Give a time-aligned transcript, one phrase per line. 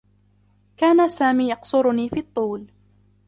[0.77, 2.67] كان سامي يقصرني في الطول.